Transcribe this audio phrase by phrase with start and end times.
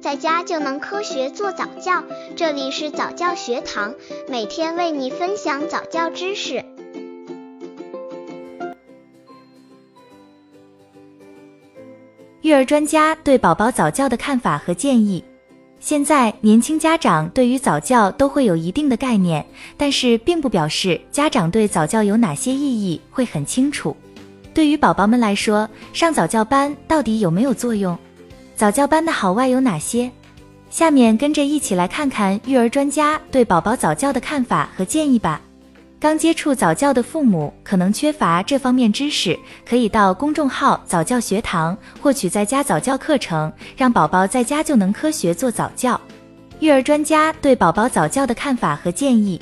[0.00, 2.02] 在家就能科学做早教。
[2.34, 3.94] 这里是早教学堂，
[4.28, 6.64] 每天为你分享早教知识。
[12.40, 15.22] 育儿专家对宝宝早教的看法和建议。
[15.80, 19.44] 现在年轻家长对于早教都会有一定的概念，
[19.76, 23.94] 但是并不表示家长对早教有哪些意义会很清楚。
[24.54, 27.96] 对于宝宝们来说，上早教班到底有没有作用？
[28.60, 30.10] 早教班的好坏有哪些？
[30.68, 35.40] 下面跟着一起来看看育儿专家对宝宝早教的看法和建议吧。
[35.98, 39.34] 刚接触早教的父母可能缺乏这方面知识，
[39.66, 45.98] 可以到公众号早教学堂获取在家早教课程，让宝宝在家就能科学做早教。
[46.58, 49.40] 育儿专家对宝宝早教的看法和建议。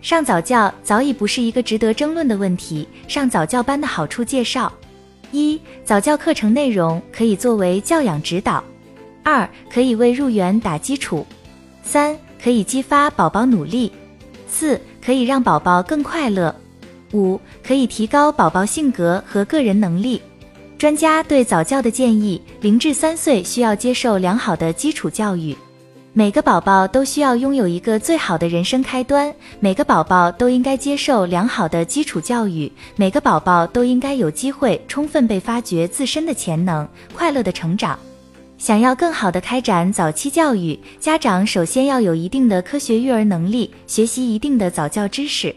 [0.00, 2.88] 上早教早已不是一个值得争论的问题。
[3.08, 4.72] 上早教班的好处介绍：
[5.32, 8.62] 一、早教课程内容可以作为教养指导；
[9.22, 11.24] 二、可以为入园打基础；
[11.82, 13.90] 三、可以激发宝宝努力；
[14.48, 16.54] 四、可以让宝宝更快乐；
[17.12, 20.20] 五、可以提高宝宝性格和个人能力。
[20.78, 25.56] 专家对早教的建议：零至三岁需要接受良好的基础教育。
[26.16, 37.98] 每个宝宝都需要拥有一个最好的人生开端，每个宝宝都应该接受良好的基础教育，每个宝宝都应该有机会充分被发掘自身的潜能，快乐的成长。
[38.58, 45.52] 想要更好的开展早期教育，家长首先要有一定的科学育儿能力，学习一定的早教知识。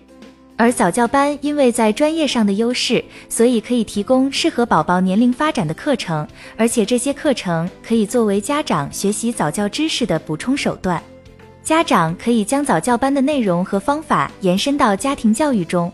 [0.60, 6.28] 而早教班因为在专业上的优势，所以可以提供适合宝宝年龄发展的课程，
[6.58, 11.02] 而且这些课程可以作为家长学习早教知识的补充手段。
[11.64, 15.92] 家长可以将早教班的内容和方法延伸到家庭教育中。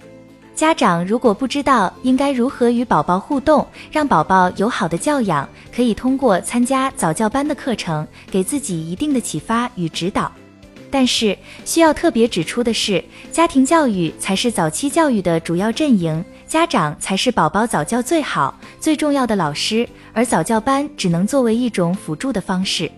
[0.55, 10.31] 家长如果不知道应该如何与宝宝互动，让宝宝有好的教养，可以通过参加早教班的课程，给自己一定的启发与指导。
[10.93, 22.91] 但是需要特别指出的是，家庭教育才是早期教育的主要阵营，家长才是宝宝早教最好、最重要的老师，而早教班只能作为一种辅助的方式。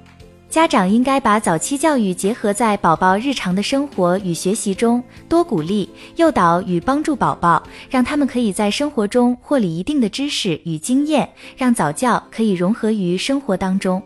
[0.49, 14.03] 家长应该把早期教育结合在宝宝日常的生活与学习中，多鼓励、诱导与帮助宝宝，让他们可以在生活中获取一定的知识与经验，让早教可以融合于生活当中。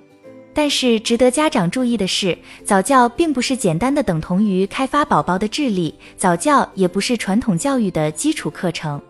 [0.53, 9.01] 但是值得家长注意的是，早教并不是简单的等同于开发宝宝的智力，早教也不是传统教育的基础课程。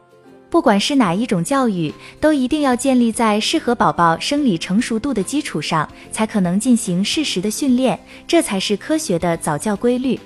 [0.50, 10.20] 不管是哪一种教育，都一定要建立在适合宝宝生理成熟度的基础上，才可能进行适时的训练，这才是科学的早教规律。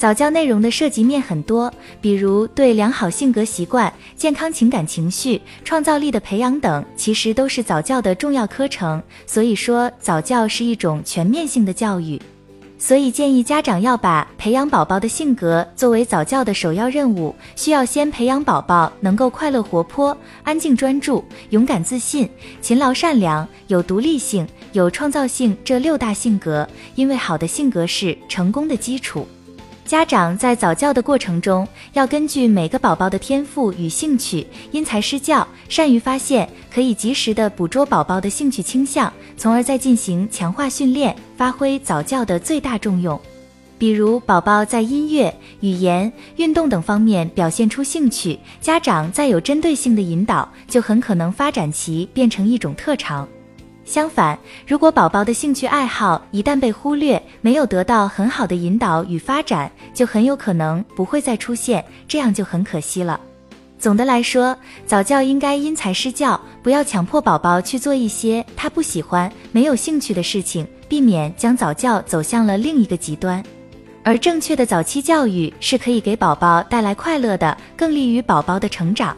[0.00, 9.02] 早教内容的涉及面很多，比如对良好性格习惯、健康情感情绪、创造力的培养等，其实都是早教的重要课程。
[9.26, 12.18] 所以说，早教是一种全面性的教育。
[12.78, 22.26] 所以建议家长要把培养宝宝的性格作为早教的首要任务，需要先培养宝宝能够快乐活泼、安静专注、勇敢自信、
[22.62, 29.28] 勤劳善良、有独立性、有创造性这六大性格，因为好的性格是成功的基础。
[29.90, 43.20] 家长在早教的过程中，要根据每个宝宝的天赋与兴趣，因材施教，善于发现，可以及时的捕捉宝宝的兴趣倾向，从而再进行强化训练，发挥早教的最大重用。
[43.78, 53.28] 比如，宝宝在音乐、语言、运动等方面表现出兴趣，家长再有针对性的引导，就很可能发展其变成一种特长。
[53.90, 63.18] 相反，如果宝宝的兴趣爱好一旦被忽略，没有得到很好的引导与发展，就很有可能不会再出现，这样就很可惜了。
[63.80, 64.56] 总的来说，
[64.86, 73.42] 早教应该因材施教，不要强迫宝宝去做一些他不喜欢、没有兴趣的事情，避免将早教走向了另一个极端。
[74.04, 79.16] 而正确的早期教育是可以给宝宝带来快乐的，更利于宝宝的成长。